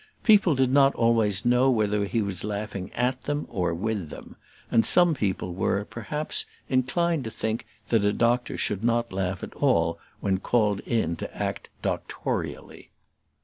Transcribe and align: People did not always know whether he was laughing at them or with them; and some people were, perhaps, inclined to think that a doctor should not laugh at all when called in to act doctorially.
People 0.23 0.55
did 0.55 0.71
not 0.71 0.95
always 0.95 1.45
know 1.45 1.69
whether 1.69 2.05
he 2.05 2.23
was 2.23 2.43
laughing 2.43 2.91
at 2.95 3.21
them 3.25 3.45
or 3.51 3.71
with 3.71 4.09
them; 4.09 4.35
and 4.71 4.83
some 4.83 5.13
people 5.13 5.53
were, 5.53 5.85
perhaps, 5.85 6.45
inclined 6.67 7.23
to 7.25 7.29
think 7.29 7.67
that 7.89 8.03
a 8.03 8.11
doctor 8.11 8.57
should 8.57 8.83
not 8.83 9.13
laugh 9.13 9.43
at 9.43 9.53
all 9.53 9.99
when 10.19 10.39
called 10.39 10.79
in 10.87 11.15
to 11.17 11.31
act 11.37 11.69
doctorially. 11.83 12.89